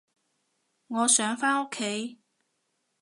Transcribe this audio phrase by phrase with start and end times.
[0.87, 2.19] 我想返屋企